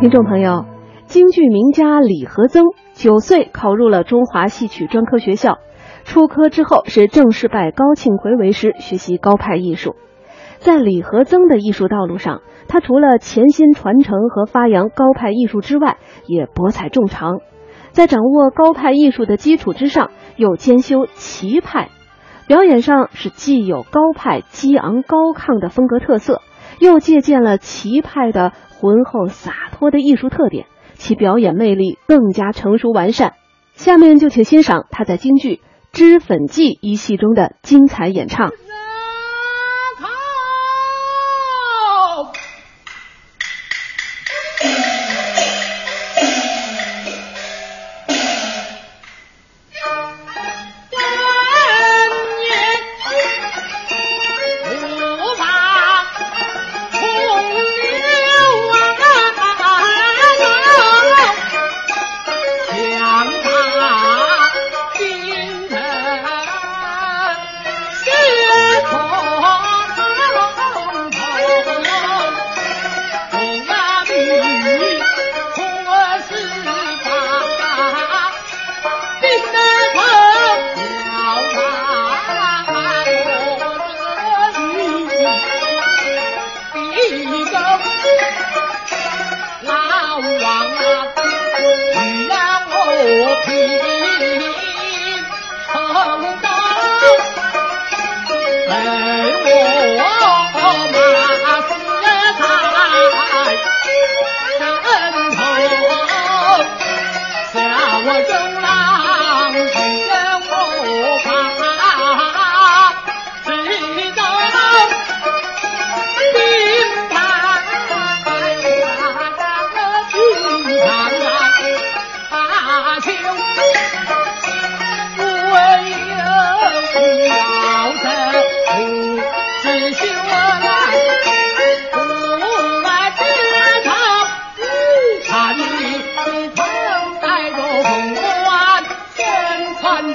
[0.00, 0.64] 听众朋友，
[1.04, 2.64] 京剧名家李和曾
[2.94, 5.58] 九岁考入了中华戏曲专科学校，
[6.04, 9.96] 出科之后是正式拜高庆奎为师，学习高派艺术。
[10.58, 17.40] 在李和曾的艺术道路上，他除了潜心传承和发扬高派艺术之外，也博采众长。
[17.90, 21.90] 在掌握高派艺术的基础之上，又兼修齐派，
[22.46, 26.40] 表演上是既有高派激昂高亢的风格特色，
[26.78, 28.54] 又借鉴了齐派的。
[28.80, 33.34] 浑厚洒脱的艺术特点，其表演魅力更加成熟完善。
[33.74, 35.56] 下面就请欣赏他在京剧
[35.92, 38.52] 《脂粉记》一戏中的精彩演唱。